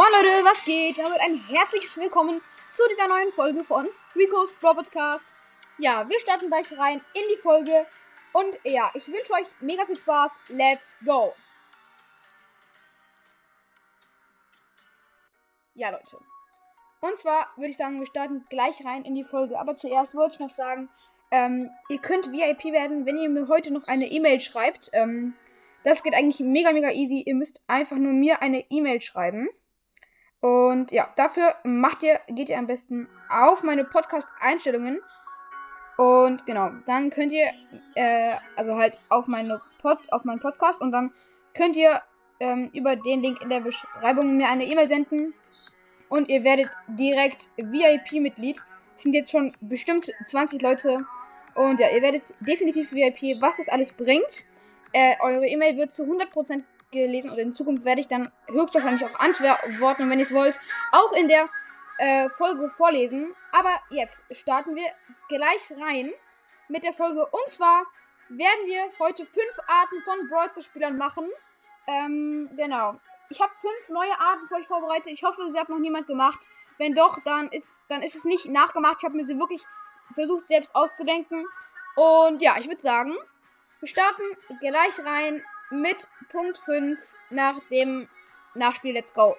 Moin 0.00 0.12
Leute, 0.12 0.42
was 0.46 0.64
geht? 0.64 0.96
Damit 0.96 1.20
ein 1.20 1.34
herzliches 1.34 1.94
Willkommen 1.98 2.32
zu 2.32 2.82
dieser 2.90 3.06
neuen 3.06 3.30
Folge 3.34 3.62
von 3.62 3.86
Rico's 4.16 4.54
Pro 4.54 4.72
Podcast. 4.72 5.26
Ja, 5.76 6.08
wir 6.08 6.18
starten 6.20 6.48
gleich 6.48 6.72
rein 6.78 7.02
in 7.12 7.22
die 7.30 7.36
Folge. 7.36 7.84
Und 8.32 8.58
ja, 8.64 8.90
ich 8.94 9.06
wünsche 9.06 9.34
euch 9.34 9.44
mega 9.60 9.84
viel 9.84 9.96
Spaß. 9.96 10.38
Let's 10.48 10.96
go! 11.04 11.34
Ja, 15.74 15.90
Leute. 15.90 16.16
Und 17.02 17.18
zwar 17.18 17.52
würde 17.56 17.68
ich 17.68 17.76
sagen, 17.76 18.00
wir 18.00 18.06
starten 18.06 18.46
gleich 18.48 18.82
rein 18.82 19.04
in 19.04 19.14
die 19.14 19.24
Folge. 19.24 19.60
Aber 19.60 19.76
zuerst 19.76 20.14
wollte 20.14 20.36
ich 20.36 20.40
noch 20.40 20.48
sagen, 20.48 20.88
ähm, 21.30 21.68
ihr 21.90 21.98
könnt 21.98 22.32
VIP 22.32 22.72
werden, 22.72 23.04
wenn 23.04 23.18
ihr 23.18 23.28
mir 23.28 23.48
heute 23.48 23.70
noch 23.70 23.86
eine 23.86 24.06
E-Mail 24.06 24.40
schreibt. 24.40 24.88
Ähm, 24.94 25.34
das 25.84 26.02
geht 26.02 26.14
eigentlich 26.14 26.40
mega, 26.40 26.72
mega 26.72 26.90
easy. 26.90 27.22
Ihr 27.26 27.34
müsst 27.34 27.60
einfach 27.66 27.98
nur 27.98 28.14
mir 28.14 28.40
eine 28.40 28.64
E-Mail 28.70 29.02
schreiben. 29.02 29.50
Und 30.40 30.90
ja, 30.90 31.08
dafür 31.16 31.54
macht 31.64 32.02
ihr, 32.02 32.20
geht 32.28 32.48
ihr 32.48 32.58
am 32.58 32.66
besten 32.66 33.08
auf 33.28 33.62
meine 33.62 33.84
Podcast-Einstellungen. 33.84 35.00
Und 35.98 36.46
genau, 36.46 36.70
dann 36.86 37.10
könnt 37.10 37.32
ihr, 37.32 37.48
äh, 37.94 38.32
also 38.56 38.76
halt 38.76 38.98
auf 39.10 39.26
meine 39.26 39.60
Pod, 39.82 39.98
auf 40.10 40.24
meinen 40.24 40.40
Podcast 40.40 40.80
und 40.80 40.92
dann 40.92 41.12
könnt 41.54 41.76
ihr 41.76 42.00
ähm, 42.40 42.70
über 42.72 42.96
den 42.96 43.20
Link 43.20 43.42
in 43.42 43.50
der 43.50 43.60
Beschreibung 43.60 44.38
mir 44.38 44.48
eine 44.48 44.64
E-Mail 44.64 44.88
senden. 44.88 45.34
Und 46.08 46.28
ihr 46.30 46.42
werdet 46.42 46.70
direkt 46.88 47.50
VIP-Mitglied. 47.56 48.58
Sind 48.96 49.14
jetzt 49.14 49.30
schon 49.30 49.52
bestimmt 49.60 50.10
20 50.26 50.62
Leute. 50.62 51.04
Und 51.54 51.78
ja, 51.80 51.88
ihr 51.90 52.02
werdet 52.02 52.34
definitiv 52.40 52.92
VIP, 52.92 53.40
was 53.40 53.58
das 53.58 53.68
alles 53.68 53.92
bringt. 53.92 54.44
Äh, 54.92 55.14
eure 55.20 55.46
E-Mail 55.46 55.76
wird 55.76 55.92
zu 55.92 56.02
100% 56.04 56.64
gelesen 56.90 57.30
und 57.30 57.38
in 57.38 57.52
Zukunft 57.52 57.84
werde 57.84 58.00
ich 58.00 58.08
dann 58.08 58.32
höchstwahrscheinlich 58.48 59.04
auch 59.04 59.20
antworten, 59.20 60.10
wenn 60.10 60.18
ihr 60.18 60.24
es 60.24 60.34
wollt, 60.34 60.58
auch 60.92 61.12
in 61.12 61.28
der 61.28 61.48
äh, 61.98 62.28
Folge 62.30 62.68
vorlesen. 62.70 63.34
Aber 63.52 63.78
jetzt 63.90 64.24
starten 64.32 64.74
wir 64.74 64.86
gleich 65.28 65.70
rein 65.80 66.10
mit 66.68 66.84
der 66.84 66.92
Folge. 66.92 67.24
Und 67.26 67.52
zwar 67.52 67.84
werden 68.28 68.66
wir 68.66 68.82
heute 68.98 69.24
fünf 69.24 69.58
Arten 69.66 70.02
von 70.04 70.28
Brawl 70.28 70.50
Spielern 70.62 70.96
machen. 70.96 71.28
Ähm, 71.86 72.48
genau. 72.56 72.92
Ich 73.28 73.40
habe 73.40 73.52
fünf 73.60 73.88
neue 73.90 74.18
Arten 74.18 74.48
für 74.48 74.56
euch 74.56 74.66
vorbereitet. 74.66 75.12
Ich 75.12 75.22
hoffe, 75.22 75.48
sie 75.48 75.58
hat 75.58 75.68
noch 75.68 75.78
niemand 75.78 76.06
gemacht. 76.06 76.48
Wenn 76.78 76.94
doch, 76.94 77.18
dann 77.24 77.48
ist, 77.48 77.74
dann 77.88 78.02
ist 78.02 78.16
es 78.16 78.24
nicht 78.24 78.46
nachgemacht. 78.46 78.96
Ich 78.98 79.04
habe 79.04 79.16
mir 79.16 79.24
sie 79.24 79.38
wirklich 79.38 79.62
versucht, 80.14 80.48
selbst 80.48 80.74
auszudenken. 80.74 81.44
Und 81.96 82.42
ja, 82.42 82.56
ich 82.58 82.66
würde 82.66 82.80
sagen, 82.80 83.16
wir 83.80 83.88
starten 83.88 84.22
gleich 84.60 84.98
rein 85.04 85.42
mit 85.70 86.06
Punkt 86.30 86.58
5 86.58 87.14
nach 87.30 87.58
dem 87.70 88.08
Nachspiel 88.54 88.92
Let's 88.92 89.14
Go. 89.14 89.36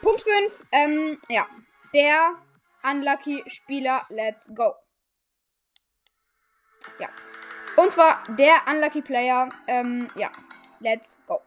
Punkt 0.00 0.22
5, 0.22 0.66
ähm, 0.72 1.20
ja. 1.28 1.46
Der 1.92 2.30
Unlucky 2.84 3.42
Spieler 3.48 4.04
Let's 4.08 4.48
Go. 4.54 4.74
Ja. 6.98 7.08
Und 7.78 7.92
zwar 7.92 8.24
der 8.36 8.56
Unlucky 8.68 9.02
Player. 9.02 9.48
Ähm, 9.68 10.08
ja. 10.16 10.32
Let's 10.80 11.22
go. 11.28 11.40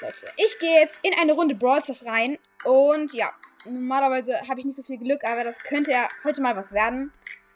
Leute, 0.00 0.28
ich 0.36 0.58
gehe 0.58 0.80
jetzt 0.80 0.98
in 1.02 1.14
eine 1.16 1.32
Runde 1.32 1.54
Brawl 1.54 1.80
Stars 1.80 2.04
rein. 2.04 2.38
Und 2.64 3.14
ja, 3.14 3.30
normalerweise 3.64 4.40
habe 4.48 4.58
ich 4.58 4.66
nicht 4.66 4.74
so 4.74 4.82
viel 4.82 4.98
Glück, 4.98 5.22
aber 5.22 5.44
das 5.44 5.56
könnte 5.60 5.92
ja 5.92 6.08
heute 6.24 6.42
mal 6.42 6.56
was 6.56 6.72
werden. 6.72 7.12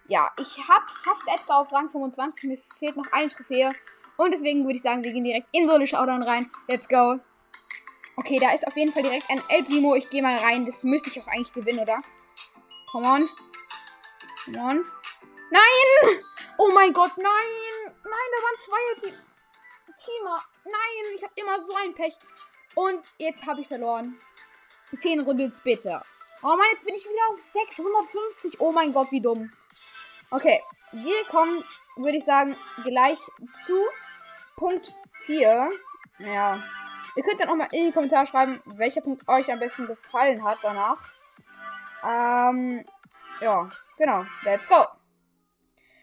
Ja, 0.06 0.30
ich 0.38 0.58
habe 0.68 0.84
fast 1.02 1.22
Edgar 1.26 1.58
auf 1.58 1.72
Rang 1.72 1.90
25. 1.90 2.48
Mir 2.48 2.58
fehlt 2.78 2.96
noch 2.96 3.10
eine 3.10 3.28
Trophäe. 3.30 3.70
Und 4.16 4.30
deswegen 4.32 4.62
würde 4.64 4.76
ich 4.76 4.82
sagen, 4.82 5.02
wir 5.02 5.12
gehen 5.12 5.24
direkt 5.24 5.48
in 5.50 5.66
so 5.66 5.74
eine 5.74 5.86
Showdown 5.88 6.22
rein. 6.22 6.48
Let's 6.68 6.88
go. 6.88 7.18
Okay, 8.16 8.38
da 8.40 8.52
ist 8.52 8.64
auf 8.64 8.76
jeden 8.76 8.92
Fall 8.92 9.02
direkt 9.02 9.28
ein 9.28 9.42
El 9.48 9.64
Primo. 9.64 9.96
Ich 9.96 10.08
gehe 10.08 10.22
mal 10.22 10.36
rein. 10.36 10.64
Das 10.64 10.84
müsste 10.84 11.10
ich 11.10 11.20
auch 11.20 11.26
eigentlich 11.26 11.52
gewinnen, 11.52 11.80
oder? 11.80 12.00
Come 12.92 13.08
on. 13.08 13.28
Come 14.44 14.58
on. 14.58 14.84
Nein! 15.50 16.20
Oh 16.58 16.70
mein 16.74 16.92
Gott, 16.92 17.12
nein! 17.16 17.67
Nein, 18.08 18.28
da 18.32 18.42
waren 18.42 18.58
zwei 18.64 19.10
Teamer. 20.04 20.42
Nein, 20.64 21.14
ich 21.14 21.22
habe 21.22 21.32
immer 21.36 21.64
so 21.64 21.74
ein 21.74 21.94
Pech. 21.94 22.16
Und 22.74 23.04
jetzt 23.18 23.46
habe 23.46 23.60
ich 23.60 23.68
verloren. 23.68 24.18
Zehn 25.00 25.20
Runden 25.20 25.52
später. 25.52 26.04
Oh 26.42 26.48
Mann, 26.48 26.66
jetzt 26.70 26.84
bin 26.84 26.94
ich 26.94 27.04
wieder 27.04 27.32
auf 27.32 27.40
650. 27.40 28.60
Oh 28.60 28.72
mein 28.72 28.92
Gott, 28.92 29.10
wie 29.10 29.20
dumm. 29.20 29.52
Okay, 30.30 30.62
wir 30.92 31.24
kommen, 31.24 31.64
würde 31.96 32.18
ich 32.18 32.24
sagen, 32.24 32.56
gleich 32.84 33.18
zu 33.66 33.84
Punkt 34.56 34.92
4. 35.26 35.68
Ja. 36.18 36.62
Ihr 37.16 37.22
könnt 37.24 37.40
dann 37.40 37.48
auch 37.48 37.56
mal 37.56 37.68
in 37.72 37.86
die 37.86 37.92
Kommentare 37.92 38.26
schreiben, 38.26 38.62
welcher 38.66 39.00
Punkt 39.00 39.26
euch 39.28 39.50
am 39.52 39.58
besten 39.58 39.86
gefallen 39.86 40.44
hat 40.44 40.58
danach. 40.62 40.98
Ähm, 42.04 42.84
ja, 43.40 43.68
genau. 43.96 44.24
Let's 44.44 44.68
go. 44.68 44.97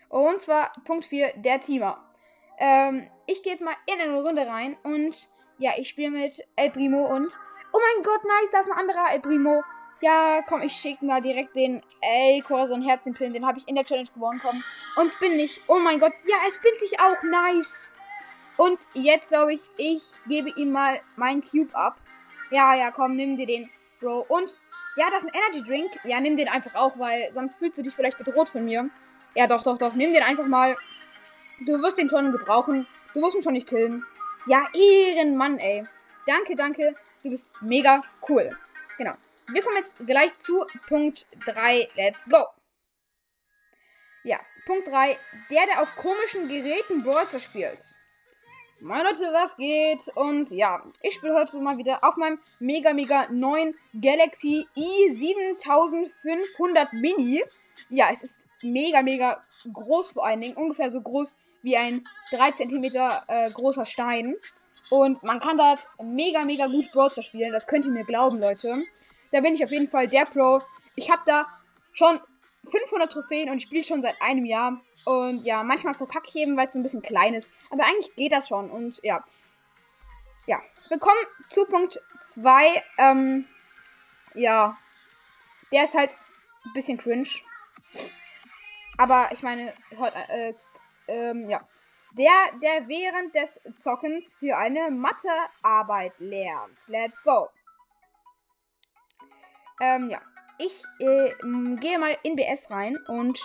Und 0.09 0.41
zwar 0.41 0.71
Punkt 0.85 1.05
4, 1.05 1.33
der 1.37 1.59
Teamer. 1.59 2.03
Ähm, 2.57 3.09
ich 3.27 3.43
gehe 3.43 3.51
jetzt 3.53 3.63
mal 3.63 3.75
in 3.85 3.99
eine 3.99 4.21
Runde 4.21 4.47
rein 4.47 4.77
und 4.83 5.27
ja, 5.57 5.71
ich 5.77 5.89
spiele 5.89 6.11
mit 6.11 6.33
El 6.55 6.71
Primo 6.71 7.05
und. 7.07 7.37
Oh 7.73 7.79
mein 7.79 8.03
Gott, 8.03 8.23
nice, 8.23 8.51
da 8.51 8.59
ist 8.59 8.71
ein 8.71 8.77
anderer 8.77 9.11
El 9.13 9.19
Primo. 9.19 9.63
Ja, 10.01 10.41
komm, 10.47 10.61
ich 10.61 10.73
schicke 10.73 11.05
mal 11.05 11.21
direkt 11.21 11.55
den 11.55 11.81
El 12.01 12.41
Corso 12.43 12.73
und 12.73 12.83
Herzenpillen. 12.83 13.33
Den 13.33 13.45
habe 13.45 13.57
ich 13.57 13.67
in 13.67 13.75
der 13.75 13.83
Challenge 13.83 14.09
gewonnen, 14.13 14.39
komm. 14.43 14.61
Und 14.97 15.13
spin 15.13 15.35
nicht. 15.35 15.61
Oh 15.67 15.79
mein 15.79 15.99
Gott, 15.99 16.13
ja, 16.25 16.37
er 16.43 16.51
spinnt 16.51 16.75
sich 16.75 16.99
auch, 16.99 17.21
nice. 17.23 17.91
Und 18.57 18.79
jetzt 18.93 19.29
glaube 19.29 19.53
ich, 19.53 19.61
ich 19.77 20.03
gebe 20.27 20.49
ihm 20.51 20.71
mal 20.71 21.01
meinen 21.15 21.43
Cube 21.43 21.73
ab. 21.75 21.97
Ja, 22.51 22.75
ja, 22.75 22.91
komm, 22.91 23.15
nimm 23.15 23.35
dir 23.37 23.47
den, 23.47 23.69
Bro. 23.99 24.25
Und 24.29 24.61
ja, 24.95 25.09
das 25.09 25.23
ist 25.23 25.29
ein 25.29 25.41
Energy 25.41 25.63
Drink. 25.67 25.91
Ja, 26.03 26.19
nimm 26.19 26.37
den 26.37 26.47
einfach 26.47 26.75
auch, 26.75 26.97
weil 26.97 27.31
sonst 27.33 27.57
fühlst 27.57 27.77
du 27.77 27.83
dich 27.83 27.93
vielleicht 27.93 28.17
bedroht 28.17 28.49
von 28.49 28.63
mir. 28.63 28.89
Ja, 29.35 29.47
doch, 29.47 29.63
doch, 29.63 29.77
doch. 29.77 29.93
Nimm 29.93 30.13
den 30.13 30.23
einfach 30.23 30.47
mal. 30.47 30.77
Du 31.65 31.81
wirst 31.81 31.97
den 31.97 32.09
schon 32.09 32.31
gebrauchen. 32.31 32.87
Du 33.13 33.21
wirst 33.21 33.35
mich 33.35 33.43
schon 33.43 33.53
nicht 33.53 33.67
killen. 33.67 34.05
Ja, 34.47 34.63
Ehrenmann, 34.73 35.59
ey. 35.59 35.83
Danke, 36.25 36.55
danke. 36.55 36.95
Du 37.21 37.29
bist 37.29 37.51
mega 37.61 38.01
cool. 38.29 38.49
Genau. 38.97 39.13
Wir 39.47 39.61
kommen 39.61 39.77
jetzt 39.77 39.97
gleich 40.05 40.33
zu 40.37 40.65
Punkt 40.87 41.27
3. 41.45 41.89
Let's 41.95 42.25
go. 42.29 42.45
Ja, 44.23 44.39
Punkt 44.65 44.87
3. 44.87 45.19
Der, 45.51 45.65
der 45.65 45.81
auf 45.81 45.93
komischen 45.97 46.47
Geräten 46.47 47.03
Brawler 47.03 47.39
spielt. 47.39 47.93
Moin 48.79 49.03
Leute, 49.03 49.33
was 49.33 49.57
geht? 49.57 50.07
Und 50.15 50.49
ja, 50.51 50.81
ich 51.01 51.15
spiele 51.15 51.33
heute 51.33 51.59
mal 51.59 51.77
wieder 51.77 52.01
auf 52.03 52.15
meinem 52.17 52.39
mega, 52.59 52.93
mega 52.93 53.27
neuen 53.31 53.75
Galaxy 54.01 54.67
i7500 54.75 56.93
Mini. 56.93 57.43
Ja, 57.89 58.09
es 58.11 58.23
ist 58.23 58.47
mega, 58.63 59.01
mega 59.01 59.43
groß 59.71 60.11
vor 60.11 60.25
allen 60.25 60.41
Dingen. 60.41 60.55
Ungefähr 60.55 60.89
so 60.89 61.01
groß 61.01 61.37
wie 61.61 61.77
ein 61.77 62.07
3 62.31 62.51
cm 62.51 62.83
äh, 63.27 63.51
großer 63.51 63.85
Stein. 63.85 64.35
Und 64.89 65.23
man 65.23 65.39
kann 65.39 65.57
da 65.57 65.75
mega, 66.01 66.45
mega 66.45 66.67
gut 66.67 66.91
Browser 66.91 67.23
spielen. 67.23 67.51
Das 67.51 67.67
könnt 67.67 67.85
ihr 67.85 67.91
mir 67.91 68.05
glauben, 68.05 68.39
Leute. 68.39 68.83
Da 69.31 69.41
bin 69.41 69.55
ich 69.55 69.63
auf 69.63 69.71
jeden 69.71 69.87
Fall 69.87 70.07
der 70.07 70.25
Pro. 70.25 70.61
Ich 70.95 71.09
habe 71.11 71.23
da 71.25 71.47
schon 71.91 72.19
500 72.71 73.11
Trophäen 73.11 73.49
und 73.49 73.61
spiele 73.61 73.83
schon 73.83 74.01
seit 74.01 74.21
einem 74.21 74.45
Jahr. 74.45 74.79
Und 75.05 75.43
ja, 75.43 75.63
manchmal 75.63 75.93
verkacke 75.93 76.27
ich 76.29 76.35
eben, 76.35 76.55
weil 76.57 76.67
es 76.67 76.73
so 76.73 76.79
ein 76.79 76.83
bisschen 76.83 77.01
klein 77.01 77.33
ist. 77.33 77.49
Aber 77.69 77.83
eigentlich 77.83 78.13
geht 78.15 78.31
das 78.31 78.47
schon. 78.47 78.69
Und 78.69 78.99
ja. 79.03 79.23
Ja. 80.47 80.61
Wir 80.87 80.99
kommen 80.99 81.17
zu 81.47 81.65
Punkt 81.65 81.99
2. 82.19 82.83
Ähm, 82.97 83.45
ja. 84.35 84.77
Der 85.71 85.85
ist 85.85 85.95
halt 85.95 86.11
ein 86.65 86.73
bisschen 86.73 86.97
cringe. 86.97 87.27
Aber 88.97 89.29
ich 89.31 89.41
meine, 89.41 89.73
äh, 90.29 90.53
ähm, 91.07 91.49
ja. 91.49 91.61
Der, 92.17 92.31
der 92.61 92.87
während 92.87 93.35
des 93.35 93.59
Zockens 93.75 94.33
für 94.33 94.57
eine 94.57 94.89
Mathearbeit 94.89 96.13
lernt. 96.19 96.77
Let's 96.87 97.21
go. 97.23 97.49
Ähm, 99.81 100.09
ja. 100.09 100.21
Ich 100.57 100.81
äh, 100.99 101.31
gehe 101.81 101.99
mal 101.99 102.17
in 102.23 102.37
BS 102.37 102.71
rein 102.71 102.97
und. 103.07 103.37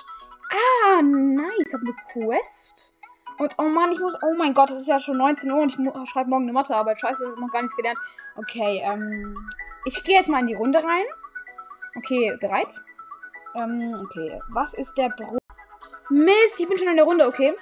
Ah, 0.53 1.03
nice. 1.03 1.65
Ich 1.67 1.75
habe 1.75 1.85
eine 1.85 1.97
Quest. 2.13 2.95
Und 3.39 3.55
oh 3.59 3.69
Mann, 3.69 3.91
ich 3.91 3.99
muss. 3.99 4.15
Oh 4.23 4.35
mein 4.37 4.55
Gott, 4.55 4.71
es 4.71 4.83
ist 4.83 4.89
ja 4.89 5.01
schon 5.01 5.17
19 5.17 5.51
Uhr 5.51 5.63
und 5.63 5.77
ich 5.77 6.11
schreibe 6.11 6.31
morgen 6.31 6.45
eine 6.45 6.53
Mathearbeit. 6.53 7.01
Scheiße, 7.01 7.25
ich 7.25 7.31
habe 7.31 7.41
noch 7.41 7.51
gar 7.51 7.63
nichts 7.63 7.77
gelernt. 7.77 7.99
Okay, 8.37 8.81
ähm. 8.85 9.37
Ich 9.87 10.05
gehe 10.05 10.15
jetzt 10.15 10.29
mal 10.29 10.41
in 10.41 10.47
die 10.47 10.55
Runde 10.55 10.79
rein. 10.79 11.07
Okay, 11.97 12.37
bereit? 12.39 12.81
Ähm, 13.55 13.99
okay. 14.03 14.41
Was 14.49 14.75
ist 14.75 14.95
der 14.97 15.09
Bro. 15.11 15.39
Mist, 16.11 16.59
ich 16.59 16.69
bin 16.69 16.79
schon 16.79 16.89
in 16.89 16.97
der 16.97 17.05
Runde, 17.05 17.27
okay. 17.27 17.55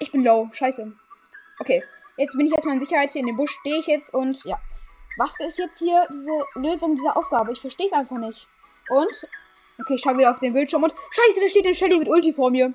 Ich 0.00 0.12
bin 0.12 0.24
low, 0.24 0.50
scheiße. 0.52 0.92
Okay, 1.60 1.82
jetzt 2.16 2.36
bin 2.36 2.46
ich 2.46 2.52
erstmal 2.52 2.76
in 2.76 2.84
Sicherheit 2.84 3.10
hier 3.10 3.20
in 3.20 3.26
dem 3.26 3.36
Busch, 3.36 3.52
stehe 3.60 3.78
ich 3.78 3.86
jetzt 3.86 4.12
und 4.12 4.44
ja. 4.44 4.60
Was 5.16 5.38
ist 5.38 5.58
jetzt 5.58 5.78
hier 5.78 6.06
diese 6.10 6.44
Lösung 6.56 6.96
dieser 6.96 7.16
Aufgabe? 7.16 7.52
Ich 7.52 7.60
verstehe 7.60 7.86
es 7.86 7.92
einfach 7.92 8.18
nicht. 8.18 8.48
Und? 8.90 9.28
Okay, 9.80 9.94
ich 9.94 10.00
schaue 10.00 10.18
wieder 10.18 10.30
auf 10.30 10.40
den 10.40 10.52
Bildschirm 10.52 10.82
und. 10.82 10.92
Scheiße, 10.92 11.40
da 11.40 11.48
steht 11.48 11.64
eine 11.64 11.74
Shelly 11.74 11.98
mit 11.98 12.08
Ulti 12.08 12.32
vor 12.32 12.50
mir. 12.50 12.72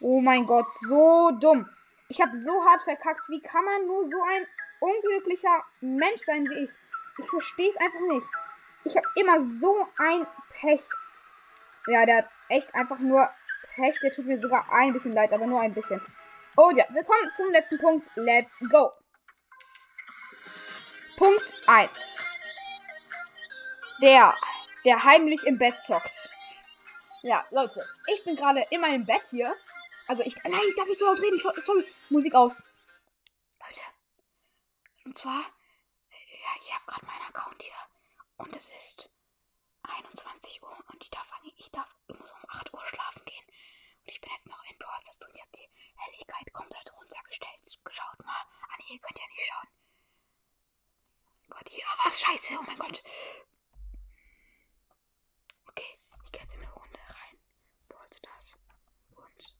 Oh 0.00 0.20
mein 0.20 0.46
Gott, 0.46 0.72
so 0.72 1.30
dumm. 1.40 1.68
Ich 2.08 2.20
habe 2.20 2.36
so 2.36 2.52
hart 2.64 2.82
verkackt. 2.82 3.28
Wie 3.28 3.40
kann 3.40 3.64
man 3.64 3.86
nur 3.86 4.04
so 4.04 4.16
ein 4.22 4.46
unglücklicher 4.80 5.64
Mensch 5.80 6.20
sein 6.22 6.48
wie 6.48 6.64
ich? 6.64 6.70
Ich 7.18 7.28
verstehe 7.28 7.70
es 7.70 7.76
einfach 7.76 8.00
nicht. 8.08 8.26
Ich 8.84 8.96
habe 8.96 9.06
immer 9.14 9.44
so 9.44 9.86
ein 9.98 10.26
Pech. 10.60 10.82
Ja, 11.86 12.06
der 12.06 12.16
hat 12.18 12.28
echt 12.48 12.74
einfach 12.74 12.98
nur 12.98 13.28
Pech. 13.74 13.98
Der 14.00 14.12
tut 14.12 14.26
mir 14.26 14.40
sogar 14.40 14.70
ein 14.72 14.92
bisschen 14.92 15.12
leid, 15.12 15.32
aber 15.32 15.46
nur 15.46 15.60
ein 15.60 15.74
bisschen. 15.74 16.00
Und 16.56 16.76
ja, 16.76 16.84
wir 16.90 17.04
kommen 17.04 17.30
zum 17.36 17.50
letzten 17.50 17.78
Punkt. 17.78 18.06
Let's 18.16 18.58
go. 18.70 18.92
Punkt 21.16 21.54
1. 21.66 22.24
Der, 24.00 24.34
der 24.84 25.04
heimlich 25.04 25.44
im 25.46 25.58
Bett 25.58 25.82
zockt. 25.82 26.30
Ja, 27.22 27.46
Leute, 27.50 27.86
ich 28.08 28.24
bin 28.24 28.34
gerade 28.34 28.66
in 28.70 28.80
meinem 28.80 29.06
Bett 29.06 29.22
hier. 29.30 29.54
Also 30.08 30.24
ich, 30.24 30.34
nein, 30.42 30.60
ich 30.68 30.74
darf 30.74 30.88
nicht 30.88 30.98
so 30.98 31.06
laut 31.06 31.22
reden. 31.22 31.38
Sorry, 31.38 31.86
Musik 32.10 32.34
aus. 32.34 32.64
Leute, 33.60 33.82
und 35.04 35.16
zwar, 35.16 35.38
ja, 35.40 36.50
ich 36.60 36.74
habe 36.74 36.84
gerade 36.86 37.06
meinen 37.06 37.28
Account 37.28 37.62
hier. 37.62 37.91
Und 38.42 38.56
es 38.56 38.70
ist 38.70 39.08
21 39.82 40.62
Uhr 40.64 40.76
und 40.88 41.02
ich 41.02 41.10
darf, 41.10 41.30
ich 41.56 41.70
darf 41.70 41.94
immer 42.08 42.26
so 42.26 42.34
um 42.34 42.44
8 42.48 42.72
Uhr 42.74 42.84
schlafen 42.86 43.24
gehen. 43.24 43.44
Und 43.46 44.08
ich 44.08 44.20
bin 44.20 44.32
jetzt 44.32 44.48
noch 44.48 44.64
in 44.64 44.76
Brawl 44.78 44.98
und 44.98 45.34
ich 45.34 45.40
habe 45.40 45.52
die 45.54 45.70
Helligkeit 45.96 46.52
komplett 46.52 46.92
runtergestellt. 46.92 47.78
Schaut 47.88 48.24
mal. 48.24 48.42
Ah 48.68 48.76
nee, 48.78 48.94
ihr 48.94 48.98
könnt 48.98 49.20
ja 49.20 49.26
nicht 49.28 49.46
schauen. 49.46 49.68
Oh 51.44 51.50
Gott, 51.50 51.68
hier 51.68 51.84
was 52.04 52.20
scheiße. 52.20 52.58
Oh 52.58 52.62
mein 52.66 52.78
Gott. 52.78 53.02
Okay, 55.68 56.00
ich 56.24 56.32
gehe 56.32 56.42
jetzt 56.42 56.54
in 56.54 56.62
eine 56.62 56.72
Runde 56.72 56.98
rein. 56.98 57.38
Brawl 57.88 58.12
Stars. 58.12 58.58
Und. 59.14 59.56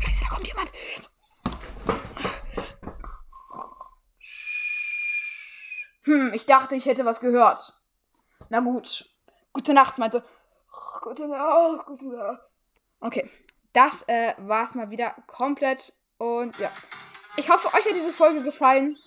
Scheiße, 0.00 0.22
da 0.22 0.28
kommt 0.28 0.46
jemand. 0.46 0.72
Hm, 6.12 6.34
ich 6.34 6.44
dachte, 6.44 6.76
ich 6.76 6.84
hätte 6.84 7.06
was 7.06 7.20
gehört. 7.20 7.72
Na 8.50 8.60
gut. 8.60 9.08
Gute 9.54 9.72
Nacht, 9.72 9.96
meinte. 9.96 10.22
Gute 11.00 11.26
Nacht, 11.26 11.86
gute 11.86 12.06
Nacht. 12.08 12.40
Okay, 13.00 13.30
das 13.72 14.02
äh, 14.08 14.34
war 14.36 14.66
es 14.66 14.74
mal 14.74 14.90
wieder 14.90 15.14
komplett. 15.26 15.94
Und 16.18 16.58
ja. 16.58 16.70
Ich 17.36 17.48
hoffe, 17.48 17.68
euch 17.68 17.86
hat 17.86 17.94
diese 17.94 18.12
Folge 18.12 18.42
gefallen. 18.42 18.98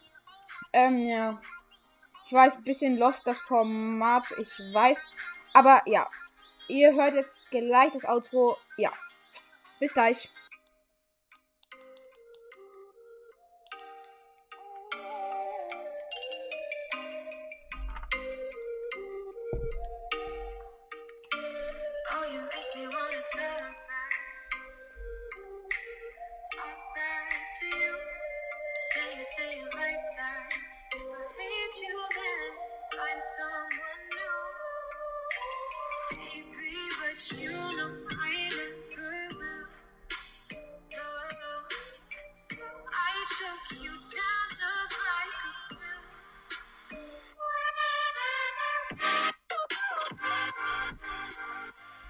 Ähm, 0.74 0.98
ja. 0.98 1.40
Ich 2.26 2.34
weiß, 2.34 2.58
ein 2.58 2.64
bisschen 2.64 2.98
lost 2.98 3.22
das 3.26 3.40
Format, 3.40 4.26
ich 4.40 4.52
weiß. 4.74 5.06
Aber 5.54 5.84
ja. 5.86 6.08
Ihr 6.68 6.96
hört 6.96 7.14
jetzt 7.14 7.38
gleich 7.52 7.92
das 7.92 8.06
Outro. 8.06 8.58
Ja. 8.78 8.90
Bis 9.80 9.94
gleich. 9.94 10.32